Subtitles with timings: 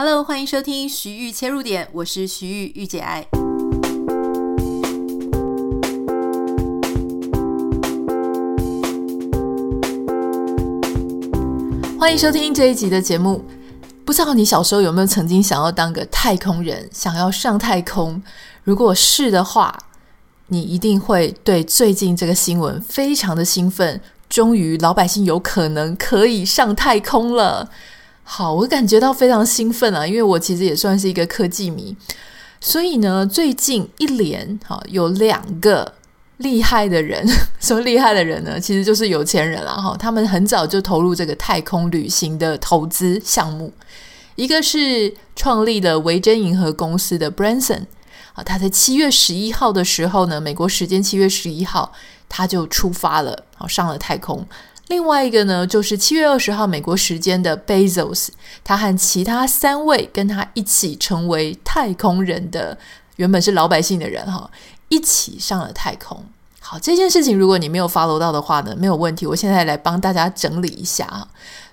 [0.00, 3.26] Hello，欢迎收听徐玉切入点，我是徐玉玉姐爱。
[11.98, 13.44] 欢迎收听这一集的节目。
[14.04, 18.22] 不知道你小时候有没有曾经想要当个太空人，想要上太空？
[18.62, 19.76] 如果是的话，
[20.46, 24.00] 你一定会对最近这个新闻非常的兴奋。
[24.28, 27.68] 终于，老百姓有可能可以上太空了。
[28.30, 31.96] 好，我感觉到非常兴奋啊，因为我其实也算是一个科技迷，
[32.60, 35.94] 所以呢，最近一连哈有两个
[36.36, 37.26] 厉害的人，
[37.58, 38.60] 什么厉害的人呢？
[38.60, 43.72] 其实就是有钱人了哈，他们很早就投入这个太空旅行的投资项目，
[44.36, 47.86] 一个是创立了维珍银河公司的 Branson
[48.34, 51.94] 啊，他在七月十一号的时候呢，美国时间七月十一号，
[52.28, 54.46] 他就出发了，好上了太空。
[54.88, 58.28] 另外一个呢，就是七月二十号美国时间的 Bezos，
[58.64, 62.76] 他和其他三位跟他一起成为太空人的，
[63.16, 64.50] 原本是老百姓的人哈，
[64.88, 66.24] 一起上了太空。
[66.60, 71.28] 好，这件事情如果你没有 follow 到的话呢，没有问题，我现在来帮大家整理一下。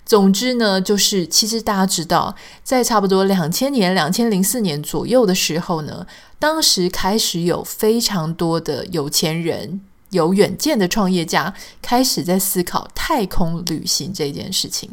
[0.06, 6.06] 总之呢，就是其实大家知道，在差不多两千年、两千零四年左右的时候呢，
[6.38, 9.82] 当时开始有非常多的有钱人。
[10.16, 14.90] 有远见的创业家开始在思考太空旅行这件事情，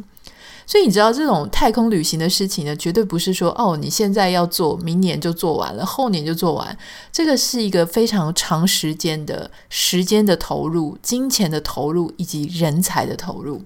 [0.66, 6.76] 所以你知道这种太空旅行的事情呢，绝对不是说哦，你现在要做，明年就做完了，后年就做完。
[7.12, 13.62] 这个是一个非常长时间的时间的投入、金钱的投入以及人才的投入。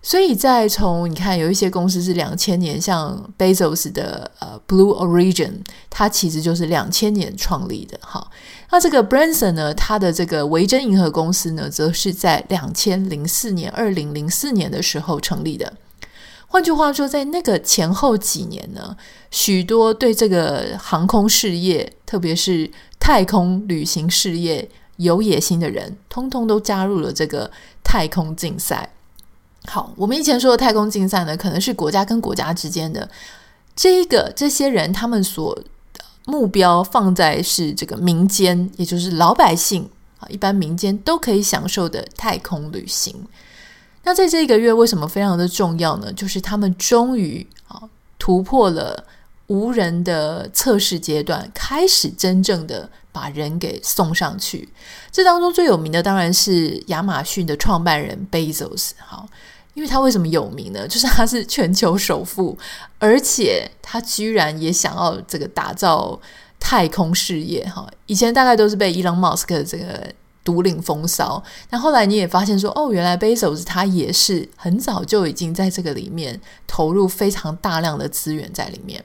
[0.00, 7.98] 所以，在从你看，有一些公司是两千年，像 Bezos 的呃 Blue Origin，它其实就是两千年创立的。
[8.00, 8.30] 好，
[8.70, 15.74] 那这个 Branson 呢，他的这个维珍银河公司呢，则是在两千零四年，二零零四年的时候成立的。
[16.46, 18.96] 换句话说，在那个前后几年呢，
[19.30, 27.50] 许多对这个航空事业，特别是太空旅行事业有野心的人，通通都加入了这个
[27.82, 28.94] 太空竞赛。
[29.66, 33.08] 好，我们以前说的太空竞赛呢，可能是国家跟国家之间的
[33.76, 35.58] 这一个这些人，他们所
[36.24, 39.88] 目标放在是这个民间，也就是老百姓
[40.18, 43.14] 啊，一般民间都可以享受的太空旅行。
[44.04, 46.12] 那在这一个月为什么非常的重要呢？
[46.12, 47.82] 就是他们终于啊
[48.18, 49.04] 突破了
[49.48, 54.68] 无人的测试阶段，开始真正的把人给送上去。
[55.12, 58.92] 这当中最有名的当然是亚马逊的创办人 Bezos。
[59.04, 59.28] 好。
[59.74, 60.86] 因为他为什么有名呢？
[60.88, 62.58] 就是他是全球首富，
[62.98, 66.18] 而且他居然也想要这个打造
[66.58, 67.88] 太空事业哈。
[68.06, 79.04] 以前大概都是被 Elon Musk 这个独领风骚，那后来你也发现说，哦，原来 Bezos 他也是很早就已经在这个里面投入非常大量的资源在里面。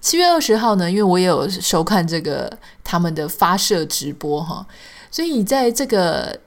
[0.00, 4.66] 七月二十号呢，因为我也有收看这个他们的发射直播哈，
[5.10, 6.38] 所以在这个。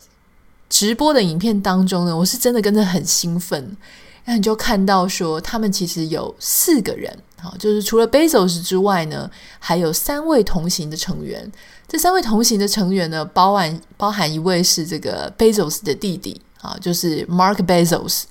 [0.71, 3.75] 直播的影片当中呢，我是真的跟着很兴奋，
[4.25, 7.11] 那你就看到说他们其实有四个人，
[7.41, 9.27] 好，就是除了 Bezos 之外呢，
[9.57, 11.51] 还有三位同行的成员。
[11.87, 18.25] 这三位同行的成员呢，包含包含一位是这个 Bezos 的弟弟，啊，就是 Mark Bezos。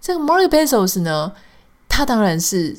[0.00, 1.32] 这个 Mark Bezos 呢，
[1.88, 2.78] 他当然是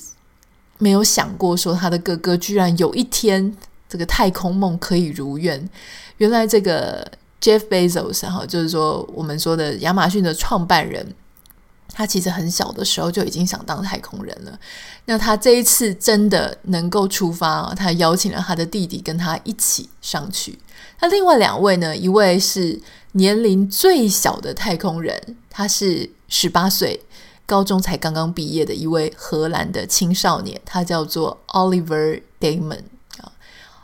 [0.78, 3.56] 没有想过说他的哥哥居然有一天
[3.90, 5.70] 这个太空梦可以如愿。
[6.18, 7.10] 原来这个。
[7.42, 11.14] Jeff Bezos 哈，就是说我们说的亚马逊的创办人，
[11.94, 14.60] 他其实很小的时候就已经想当太空人了。
[15.06, 20.58] 那他这一次真的能够出发，他邀请了他的弟弟跟他一起上去。
[21.02, 22.82] 那另外两位呢，一位是
[23.12, 27.00] 年龄最小的太空人，他是十八岁，
[27.46, 32.82] 高中才刚刚毕业的一位荷兰的青少年，他叫做 Oliver Damon
[33.18, 33.32] 啊。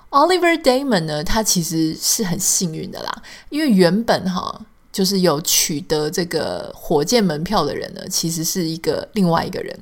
[0.09, 4.61] Oliver Damon 呢，他其实是很幸运的啦，因为原本哈
[4.91, 9.77] 就是有取得这个火箭门票的人呢，其实是一个另外一个人。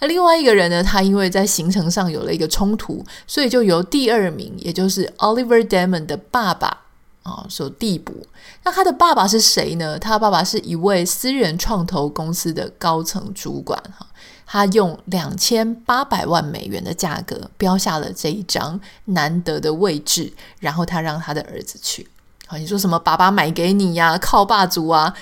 [0.00, 6.81] 那另外一个人呢，他因为在行程上有了一个冲突，所以就由第二名，也就是 Oliver Damon 的爸爸
[7.22, 8.26] 啊所递补。
[8.64, 9.98] 那他的爸爸是谁呢？
[9.98, 14.06] 他的爸爸是一位私人创投公司的高层主管哈。
[14.44, 22.06] 他用两千八百万美元的价格标下了这一张难得的位置，然后他让他的儿子去。
[22.46, 22.98] 好，你说什么？
[22.98, 24.18] 爸爸买给你呀？
[24.18, 25.14] 靠霸主啊！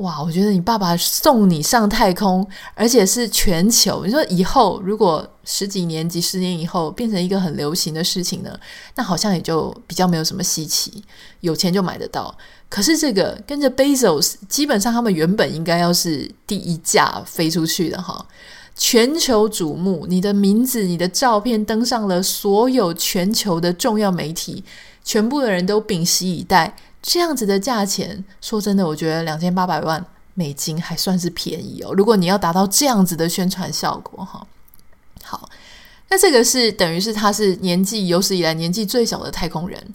[0.00, 4.02] 哇，我觉得你爸爸送你上太空，而且是全球。
[4.04, 8.58] 你说以后如果十几年、几十年以后变成一个很流行的事情呢？
[8.94, 11.04] 那好像也就比较没有什么稀奇，
[11.40, 12.34] 有钱就买得到。
[12.70, 18.26] 可是这个跟着 Bezos，基本上他们原本应该要是第一架飞出去的哈。
[18.74, 24.64] 全球瞩目，你的名字、你的照片登上了所有全球的重要媒体，
[25.04, 26.74] 全部的人都屏息以待。
[27.02, 30.04] 这样子的价钱，说真的，我觉得两千八百万
[30.34, 31.92] 美金还算是便宜哦。
[31.94, 34.46] 如果你要达到这样子的宣传效果，哈，
[35.22, 35.48] 好，
[36.08, 39.94] 那这个是等于是他是年纪有史以来年纪最小的太空人，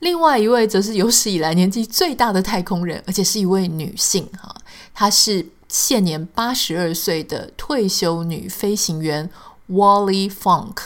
[0.00, 4.54] 另外一位则是有史以来年纪最大的太空人，而且是一位女性，哈，
[4.94, 5.46] 她是。
[5.70, 9.28] 现年八十二岁的退休女飞行员
[9.68, 10.76] Wally Funk，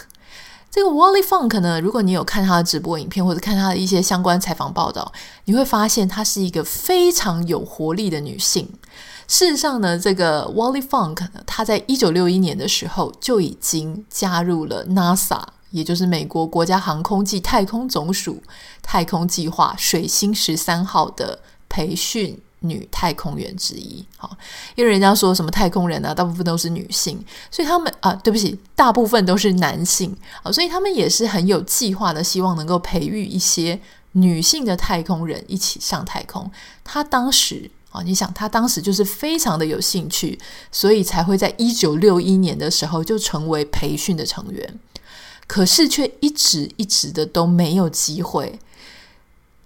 [0.75, 5.13] 这个 Wally Funk 呢，如果你有看她的直播影片或者看她的一些相关采访报道，
[5.45, 8.67] 你会发现她是一个非常有活力的女性。
[9.29, 15.43] 事实上呢，这个 Wally Funk 呢，她在一九六一年的时候就已经加入了 NASA，
[15.73, 18.43] 也就是美国国家航空暨太空总署
[18.81, 22.41] 太空计划水星十三号的培训。
[22.63, 24.37] 女太空员之一，好，
[24.75, 33.81] 因为人家说什么太空人啊，大部分都是女性，所以他们啊，对不起，大部分都是男性啊，所以他们也是很有计划的，希望能够培育一些
[34.13, 36.51] 女性的太空人一起上太空。
[36.85, 40.39] 他当时啊，你想，他当时就是非常的有兴趣，
[40.71, 44.79] 所以才会在一九六一年的时候就成为培训的成员，
[45.47, 48.59] 可是却一直一直的都没有机会，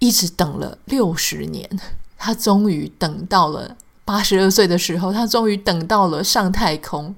[0.00, 1.68] 一直等了六十年。
[2.18, 7.14] 他终于等到了八十二岁的时候，他终于等到了上太空。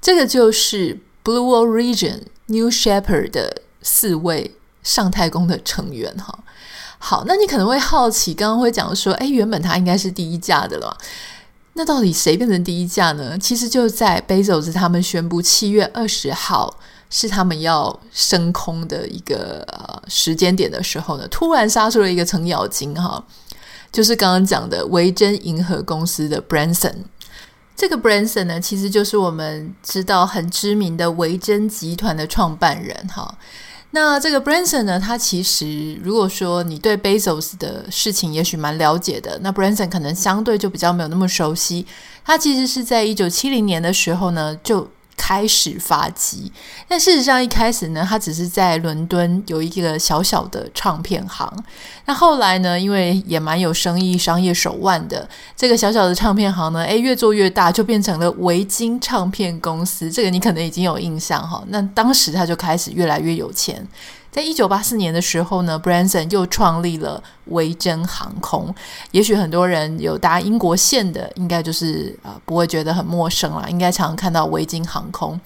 [0.00, 6.38] 这个就是 Blue Origin New Shepard 的四位上太空的成员哈。
[6.98, 10.96] 好，那你可能会好奇，刚刚会讲说，哎，原本他应该是第一架的了，
[11.74, 13.36] 那到底谁变成第一架呢？
[13.38, 16.78] 其实就在 Bezos 他们宣布七月二十号
[17.10, 23.22] 是他们要升空的一个呃时间点的时候呢，突然杀出了一个程咬金哈。
[23.96, 26.96] 就是刚刚讲的维珍银河公司的 Branson，
[27.74, 33.38] 这个 Branson 呢，其实就是我们知道很知名的维珍集团的创办人哈。
[33.92, 41.86] 那这个 Branson 呢，他其实如果说你对 Bezos 的事情也许蛮了解的，那 Branson 可能相对就比较没有那么熟悉。
[42.22, 46.52] 他其实是在一九七零年的时候呢，就开始发迹，
[46.86, 51.50] 但事实上一开始呢，他只是在伦敦有一个小小的唱片行。
[52.04, 60.10] 那后来呢，因为也蛮有生意、商业手腕的，这个小小的唱片行呢，诶，越做越大，就变成了维京唱片公司。
[60.10, 61.64] 这个你可能已经有印象哈。
[61.68, 63.84] 那当时他就开始越来越有钱。
[64.36, 68.74] 在一九八四年的时候呢，Branson 又创立了维珍航空。
[69.10, 75.40] 也许很多人有搭英国线的，应该就是、呃、不会觉得很陌生啦，应该常常看到维京航空。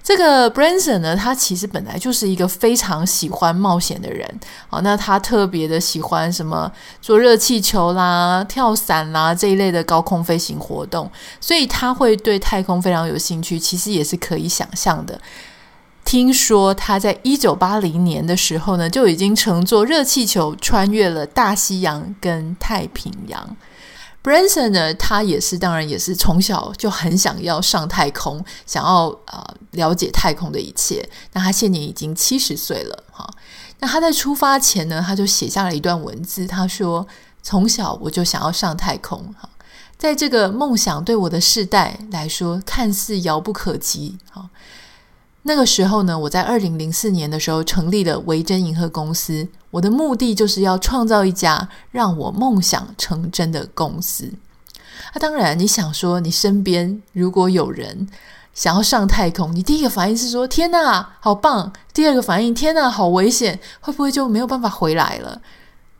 [0.00, 4.24] 这个 Branson 呢，他其实本来就是一个非常喜欢冒险的人。
[4.68, 6.70] 好，那他特别的喜欢什么
[7.02, 11.10] 做热气球啦、跳伞啦这一类的高空飞行活动，
[11.40, 13.58] 所以他会对太空非常有兴趣。
[13.58, 15.20] 其实也是可以想象的。
[16.10, 23.56] 听说他在一九八零年的时候呢，就已经乘坐热气球穿越了大西洋跟太平洋。
[24.20, 31.08] Branson 呢，他也是，当然也是从小就很想要上太空，想要呃了解太空的一切。
[31.32, 33.24] 那他现年已经七十岁了哈。
[33.78, 37.06] 那他在出发前呢，他就写下了一段文字，他说
[37.40, 39.48] ：“从小我就想要上太空哈，
[39.96, 44.50] 在这个梦想对我的世代来说，看似遥不可及哈。”
[45.42, 49.48] 那个时候呢，我在二零零四年的时候成立了维珍银河公司。
[49.70, 54.32] 我的目的就是要创造一家让我梦想成真的公司。
[55.14, 58.06] 那、当然，你想说，你身边如果有人
[58.52, 65.40] 想要上太空，你第一个反应是说：“天哪，好棒！”第二个反应：“天哪，好危险，会不会就没有办法回来了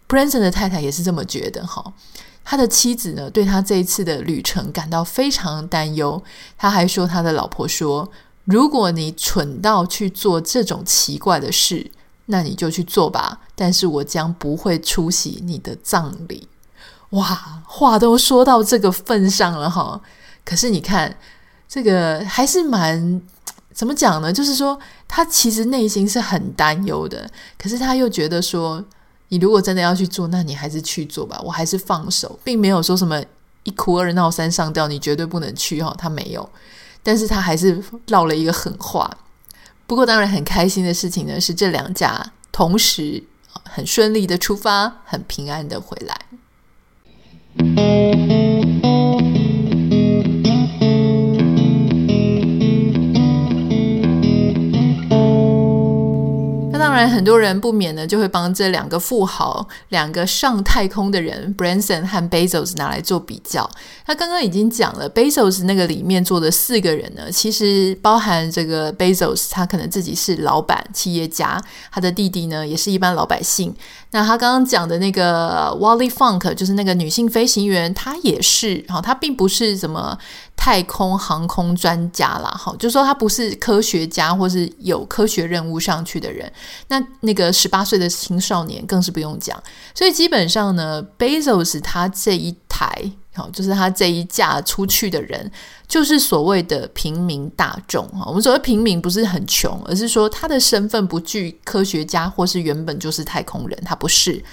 [0.06, 1.92] ？”Branson 的太太也是这么觉得哈。
[2.44, 6.22] 他的妻子呢，对他这一次的旅程感到非常担忧。
[6.58, 8.10] 他还说，他的老婆说。
[8.50, 11.90] 如果你蠢到去做这种奇怪的事，
[12.26, 13.40] 那你就去做吧。
[13.54, 16.48] 但是我将不会出席你的葬礼。
[17.10, 20.00] 哇，话都说到这个份上了哈。
[20.44, 21.16] 可是你看，
[21.68, 23.20] 这个还是蛮
[23.72, 24.32] 怎么讲呢？
[24.32, 27.30] 就是说，他其实内心是很担忧的。
[27.58, 28.84] 可是他又觉得说，
[29.28, 31.40] 你如果真的要去做，那你还是去做吧。
[31.44, 33.22] 我还是放手，并没有说什么
[33.64, 35.94] 一哭二闹三上吊，你绝对不能去哈。
[35.98, 36.48] 他没有。
[37.02, 39.10] 但是他还是撂了一个狠话。
[39.86, 43.24] 不过，当然很开心的事情呢，是这两架同时
[43.64, 46.16] 很顺利的出发，很平安的回来。
[56.80, 63.68] 当然，很多人不免呢就会帮这两个富豪、两个上太空的人 Branson 和 Bezos 拿来做比较。
[64.06, 73.74] 他刚刚已经讲了，Bezos 那个里面坐的四个人呢，其实包含这个 Bezos，他可能自己是老板、企业家，他的弟弟呢也是一般老百姓。
[74.12, 80.18] 那他刚刚讲的那个 Wally Funk，就是那个女性飞行员，她也是，哈，她并不是什么
[80.62, 86.52] 太空航空专家啦，哈，就说他不是科学家或是有科学任务上去的人。
[86.88, 89.58] 那那个十八岁的青少年更是不用讲。
[89.94, 93.10] 所以基本上呢，Bezos 他这一台。
[93.32, 95.50] 好，就是他这一架出去的人，
[95.88, 98.26] 就是所谓的平民大众啊。
[98.26, 104.44] 我们所谓平民，不是很穷，而是说他的身份不具科学家，或是原本就是太空人，他不是。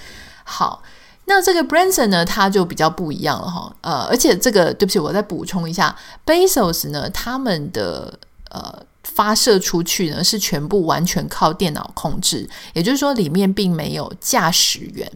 [0.46, 0.82] 好，
[1.30, 3.76] 那这个 Branson 呢，他就比较不一样了哈。
[3.82, 8.18] 呃，而且这个对不起，我再补充一下，Bezos 呢，他们的
[8.50, 15.12] 呃发射出去呢，是全部完全靠电脑控制，也就是说，里面并没有驾驶员。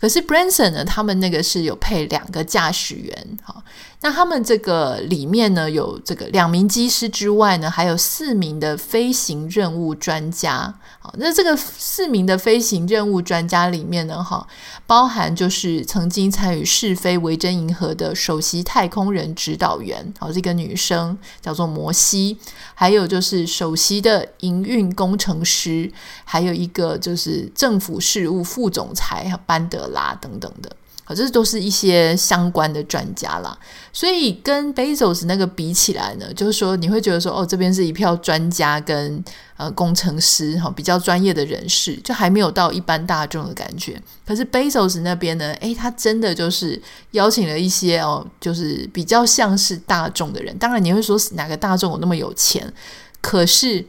[0.00, 3.62] 可是 Branson 呢，他们那个是有配两个驾驶员，好，
[4.00, 14.46] 那他们这个里面呢，有这个两名机师之外呢，还有四名的飞行任务专家，好，那这个四名的飞行任务专家里面呢，哈，
[14.86, 22.38] 包含就是曾经参与试飞维珍银河的首席太空人指导员，好，这个女生叫做摩西，
[22.74, 25.92] 还有就是首席的营运工程师，
[26.24, 30.74] 还有一个就是政府事务副总裁班安德拉等等的，
[31.04, 33.58] 好，这都是一些相关的专家啦。
[33.92, 39.22] 所以跟 Bezos 那个比起来呢，就是说你会觉得说，哦，这边是一票专家跟
[39.56, 44.00] 呃工程师哈，比较专业的人士，就还没有到一般大众的感觉。
[44.26, 50.56] 可是 Bezos 那边呢，诶，他真的就是邀请了一些哦，就是比较像是大众的人。
[50.56, 52.72] 当然你会说哪个大众有那么有钱？
[53.20, 53.84] 可是。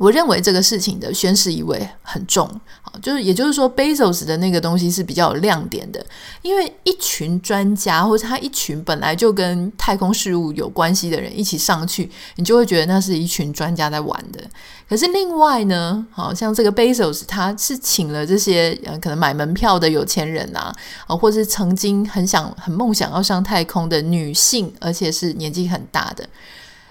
[0.00, 2.48] 我认为这个事情的宣示意味很重，
[2.80, 6.02] 好，就是也就是说，Bezos 的那个东西是比较有亮点的，
[6.40, 14.40] 因为一群专家或者他一群本来就跟太空事务有关系的人一起上去，你就会觉得那是一群专家在玩的。
[14.88, 20.74] 可是另外呢，好像这个 Bezos 他是请了这些可能买门票的有钱人啊，
[21.06, 26.26] 啊，或是曾经很想很梦想要上太空的女性，而且是年纪很大的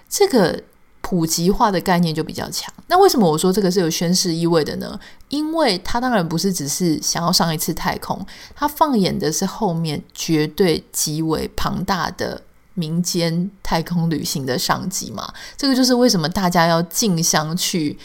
[0.08, 0.62] 这个。
[1.10, 2.72] 普及化的概念就比较强。
[2.86, 5.00] 那为什么我说这个是有宣示意味的呢？
[5.30, 8.24] 因为它当然不是只是想要上一次太空，
[8.54, 12.40] 它放眼的是后面绝对极为庞大的
[12.76, 15.34] 民间太空旅行的商机嘛。
[15.58, 17.98] 这个就是为什么大家要竞相去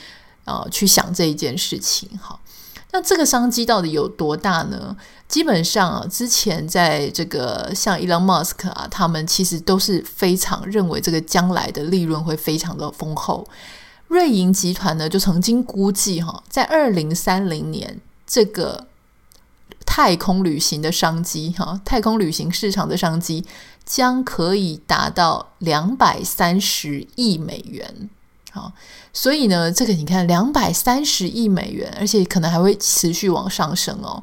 [0.47, 2.09] 呃去想这一件事情。
[2.19, 2.41] 好，
[2.93, 4.97] 那这个商机到底有多大呢？
[5.35, 13.45] 基本上啊，之前在这个像 Elon Musk 啊，他们其实都是非常认为这个将来的利润会非常的丰厚。
[14.07, 18.87] 瑞银集团呢，就曾经估计哈，在二零三零年，这个
[19.85, 23.45] 太空旅行的商机哈，太空旅行市场的商机
[23.85, 28.09] 将可以达到两百三十亿美元。
[28.53, 28.73] 好，
[29.13, 34.23] 所以呢，这个你看，两百三十亿美元，而且可能还会持续往上升哦。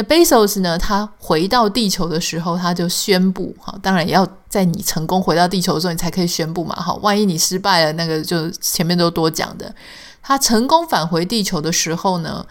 [0.00, 0.78] 那 Bezos 呢？
[0.78, 6.74] 他回到地球的时候，他就宣布哈，当然也要在你成功回到地球的时候，你才可以宣布嘛。
[6.76, 9.74] 哈，万一你失败了，那个就前面都多讲的。
[10.22, 12.46] 他成功返回地球的时候呢，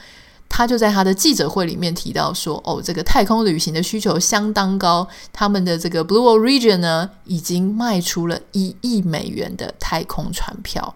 [0.48, 10.94] 他就在他的记者会里面提到说：“哦，这个太空旅行的需求相当高，他们的这个 Blue Origin 呢，已经卖出了一亿美元的太空船票。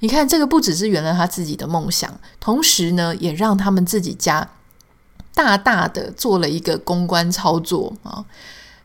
[0.00, 4.46] 你看，这个不只是圆了他自己的梦想，同时呢，也让他们自己家。”
[5.38, 8.24] 大大的做了一个公关操作啊，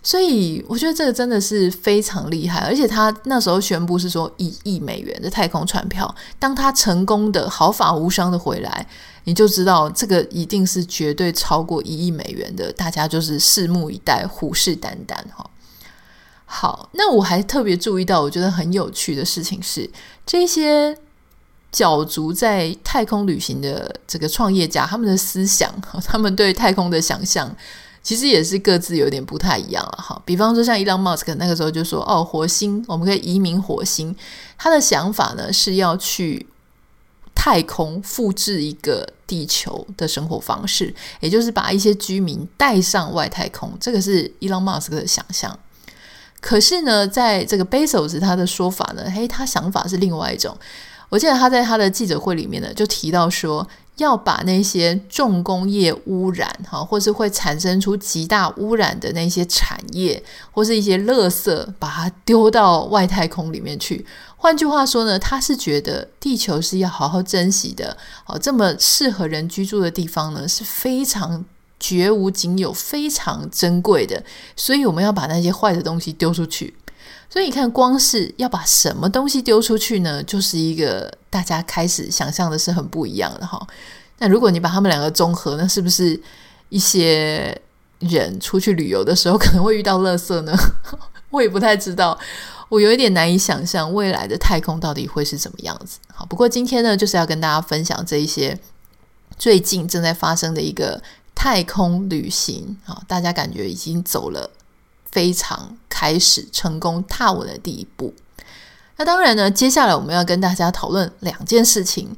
[0.03, 8.87] 所以我觉得这个真的是非常厉害，而且他那时候宣布是说一亿美元的太空船票，当他成功的毫发无伤的回来，
[9.23, 15.49] 你就知道这个一定是绝对超过一亿美元的，大家就是拭目以待，虎视眈眈哈。
[16.45, 19.89] 好，那我还特别注意到，我觉得很有趣的事情是
[20.23, 20.95] 这些。
[21.73, 25.73] 角逐在太空旅行的这个创业家，他们的思想，
[26.05, 27.53] 他们对太空的想象，
[28.03, 30.21] 其实也是各自有点不太一样了哈。
[30.23, 34.15] 比方说，像伊朗马斯克那个时候就说：“哦，火星，我们可以移民火星。”
[34.55, 36.45] 他的想法呢是要去
[37.33, 43.75] 太空复制一个地球的生活方式，也就是把一些居民带上外太空。
[43.79, 45.57] 这个是伊朗马斯克的想象。
[46.39, 50.55] 可是呢，在这个 Bezos 他的说法呢，嘿，他想法是另外一种。
[51.13, 53.67] 我记得他在他的记者会里面呢，就提到说，
[53.97, 64.03] 要把那些重工业污染哈，或是会产生出极大污染的那些产业，或是一些垃圾，把它丢到外太空里面去。
[64.37, 67.95] 换句话说呢，他是觉得地球是要好好珍惜的。
[68.25, 71.45] 哦，这么适合人居住的地方呢，是非常
[71.79, 74.23] 绝无仅有、非常珍贵的。
[74.55, 76.73] 所以我们要把那些坏的东西丢出去。
[77.29, 80.21] 所以你看，光是要把什么东西丢出去呢？
[80.23, 83.65] 就是一个大家开始想象的是很不一样的哈。
[84.19, 86.19] 那如果你把他们两个综合，那是不是
[86.69, 87.59] 一些
[87.99, 90.55] 人出去旅游的时候可能会遇到垃圾呢？
[91.31, 92.17] 我也不太知道，
[92.69, 95.97] 我有一点难以想象未来的太空到底会是怎么样子。
[96.13, 98.57] 好，不过今天呢，就是要跟大家分享这一些
[99.37, 101.01] 最近正在发生的一个
[101.33, 104.51] 太空旅行啊，大家感觉已经走了。
[105.13, 108.11] 非常开始成功踏稳的第一步。
[108.97, 112.17] 那当然呢，接下来我们要跟大家讨论两件事情。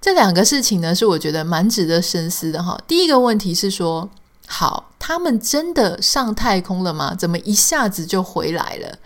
[0.00, 2.76] 这两个事情呢，是我觉得蛮值得深思的哈。
[2.88, 4.10] 第一个问题是说，
[4.46, 7.14] 好，他们真的上太空了吗？
[7.14, 8.98] 怎么一下子就回来了？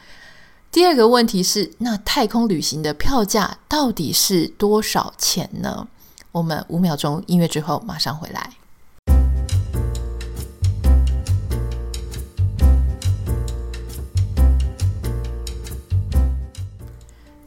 [0.73, 5.87] 第二个问题是，那太空旅行的票价到底是多少钱呢？
[6.33, 8.50] 我们五秒钟音乐之后马上回来。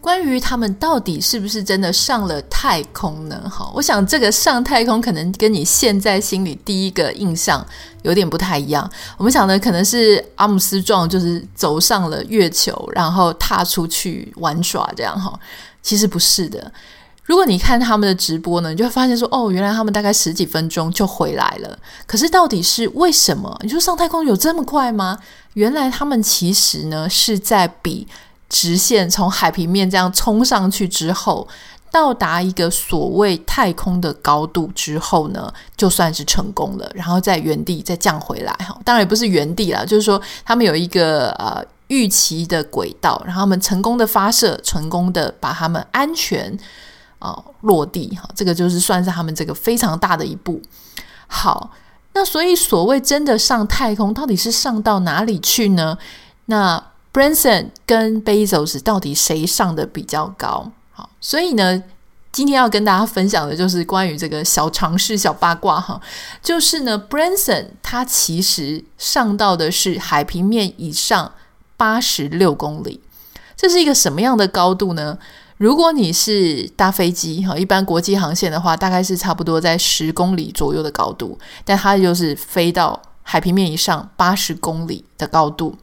[0.03, 3.41] 关于他们到底是不是真的上了太空呢？
[3.49, 7.65] 哈，我想这个上太空可能跟你现在心里第一个印象
[8.01, 8.91] 有点不太一样。
[9.17, 15.39] 我们想的可能是阿姆斯壮就是走上了月球，然后踏出去玩耍这样哈。
[15.81, 16.69] 其实不是的。
[17.23, 21.79] 如果你看他们的直播呢，你就会发现说，哦，原来他们大概十几分钟就回来了。
[22.05, 23.57] 可是到底是为什么？
[23.63, 25.17] 你说上太空有这么快吗？
[25.53, 28.05] 原来他们其实呢是在比。
[28.53, 31.47] 直线从海平面这样冲上去之后，
[31.91, 38.79] 到达一个所谓太空的高度之后呢，就算是成功了，然后在原地再降回来哈。
[38.85, 46.55] 当然也不是原地啦，就是说他们有一个呃预期的轨道，然后他们成功的发射，成功的把他们安全
[47.17, 48.29] 啊、落地哈。
[48.35, 50.61] 这个就是算是他们这个非常大的一步。
[51.25, 51.71] 好，
[52.13, 55.97] 那所以所谓真的上太空，到底是上到哪里去呢？
[56.45, 56.83] 那
[57.13, 60.71] Branson 跟 Bezos 到底谁上的比较高？
[60.91, 61.83] 好，所以呢，
[62.31, 66.01] 今天要跟大家分享的就是关于这个小常识、小八卦哈。
[66.41, 71.33] 就是呢，Branson 他其实上到的是海平面以上
[71.77, 72.99] 八十六公里，
[73.55, 75.19] 这是一个什么样的高度呢？
[75.57, 85.77] 如果你是搭飞机哈，一般国际航线的话，大概是差不多在十公里左右的高度，但它就是飞到海平面以上八十公里的高度。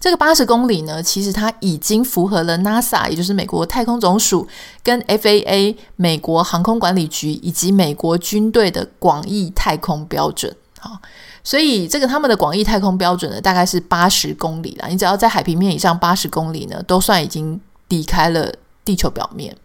[0.00, 4.46] 这个八十公里呢，其实它已经符合了 NASA，也就是美国太空总署
[4.82, 10.54] 跟 FAA 美国航空管理局以及美国军队的广义太空标准。
[10.78, 10.96] 好，
[11.42, 14.86] 所以这个他们的广义太空标准呢，大概是八十公里了。
[14.88, 19.56] 你只要在海平面以上八十公里呢，都算已经离开了地球表面。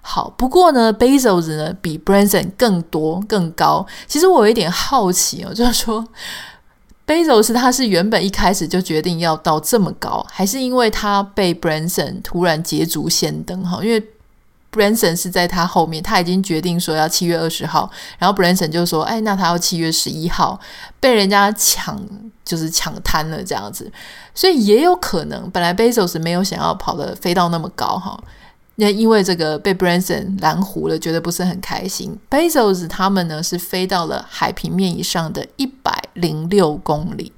[0.00, 3.84] 好，不过呢，Bezos 呢比 Branson 更多更高。
[4.06, 6.06] 其实我有一点好奇哦，就是说。
[7.06, 13.84] Bezos 他是原本一开始就决定要到这么高，还是因为他被 Branson 突然捷足先登哈？
[13.84, 14.02] 因为
[14.72, 17.88] Branson 是在他后面，他已经决定说要七月二十号，
[18.18, 20.58] 然后 Branson 就说：“哎，那他要七月十一号，
[20.98, 22.02] 被人家抢，
[22.44, 23.92] 就是抢滩了这样子。”
[24.34, 28.18] 所以也有可能，本来 Bezos 没有想要跑的飞到那么高哈。
[28.76, 32.18] 那因为这个被 Branson 拦糊了，觉得不是很开心。
[32.28, 37.32] Bezos 他们呢是飞到了海平面以上的一百零六公里。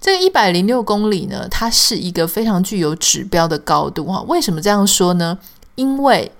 [0.00, 4.22] 这个一百零六公里呢，它是一个非常具有指标的高度哈。
[4.28, 5.38] 为什么这样说呢？
[5.74, 6.30] 因为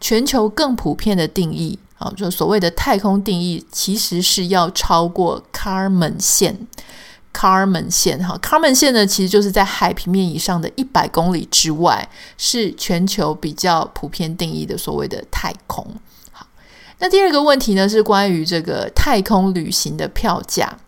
[0.00, 6.66] 全球更普遍的定义啊，就所谓的太空定义，其实是要超过 Kármán 线。
[7.32, 15.86] Kármán 线哈卡门线呢，其实就是在海平面以上的一百公里之外，是全球比较普遍定义的所谓的太空。
[16.32, 16.46] 好，
[16.98, 20.78] 那第二个问题呢，是关于这个太空旅行的票价。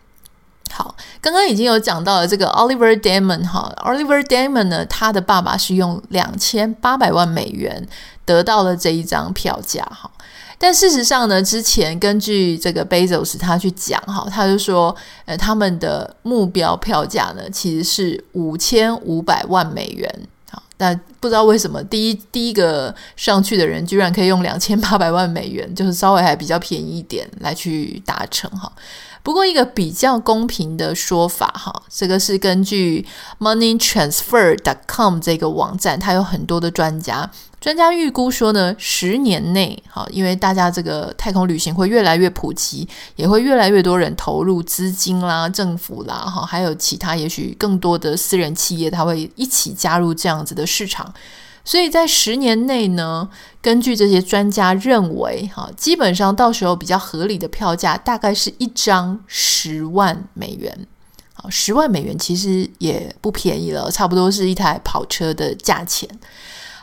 [0.71, 7.87] 好，刚刚已经有讲到了这个 Oliver Damon 哈，Oliver Damon 呢，他的爸爸是用两千八百万美元
[8.25, 10.11] 得到了这一张票价哈。
[10.59, 14.95] 但事实上呢，之前根据这个 Bezos 他去讲哈，他就说，
[15.25, 20.09] 呃，他们的目标票价呢其实是五千五百万美元。
[20.51, 28.71] 好，但不知道为什么第一第一个上去的人居然可以用两千八百万美元，就是稍微还比较便宜一点来去达成哈。
[29.23, 33.07] 不过一个比较公平的说法哈，这个是根据
[33.39, 37.31] MoneyTransfer.com 这个网站，它有很多的专家。
[37.61, 51.15] 专家预估说呢，十年内，好，因为大家这个太空旅行会越来越普及，也会越来越多人投入资金啦、政府啦，哈，还有其他也许更多的私人企业，他会一起加入这样子的市场。
[51.65, 53.29] 所以在十年内呢，
[53.61, 60.87] 根据这些专家认为，哈，基本上到时候比较合理的票价大概是一张十万美元。
[61.35, 66.09] 好，十万美元其实也不便宜了，差不多是一台跑车的价钱。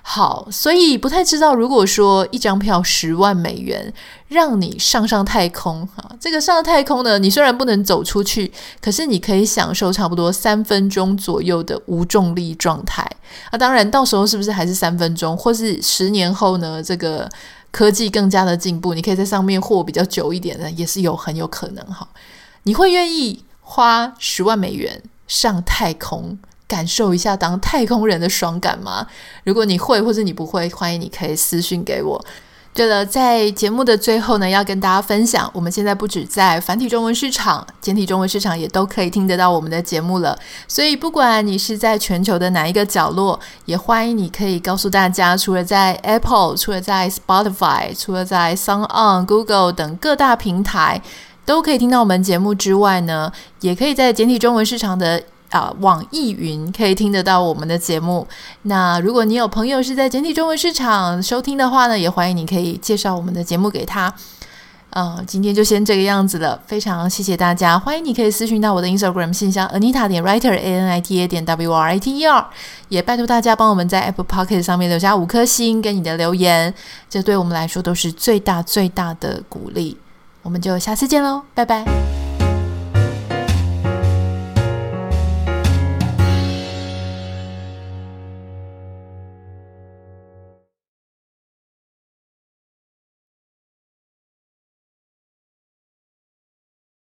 [0.01, 3.93] 好，所以不太知道，如果说一张票十万美元，
[4.27, 13.07] 让你上上太空，哈，这个上太空呢，你虽然不能走出去，可是你可以享受差不多三分钟左右的无重力状态。
[13.51, 16.81] 那，当然，到时候是不是还是三分钟，或是十年后呢？
[16.81, 17.29] 这个
[17.71, 22.07] 科技更加的进步，你可以在上面活比较久一点呢，也是有很有可能哈。
[22.63, 26.37] 你会愿意花十万美元上太空？
[26.67, 29.07] 感受一下当太空人的爽感吗？
[29.43, 32.23] 如果你会或者你不会，欢迎你可以私信给我。
[32.79, 40.39] 对了，在节目的最后呢，要跟大家分享，我们现在不止在繁体中文市场、简体中文市场也都可以听得到我们的节目了。
[40.65, 51.01] 所以，不管你是在全球的哪一个角落，也欢迎你可以告诉大家，除了在 Apple、除了在 Spotify、除了在 SoundOn、Google 等各大平台
[51.45, 55.21] 都可以听到我们节目之外呢，也可以在简体中文市场的。
[55.49, 58.27] 啊，网易云可以听得到我们的节目。
[58.63, 64.13] 那如果你有朋友是在简体中文市场收听的话呢，也欢迎你可以介绍我们的节目给他。
[64.91, 72.17] 呃，今天就先这个样子了，非常谢谢大家，欢迎你可以私讯到我的 Instagram 信箱 Anita 点 Writer A N I T A 点 W R I T
[72.17, 72.47] E R，
[72.88, 76.73] 也拜托大家帮我们在 Apple Podcast 上面留下五颗星跟你的留言，
[77.07, 79.95] 这对我们来说都是最大最大的鼓励。
[80.41, 82.28] 我们就下次见喽，拜拜。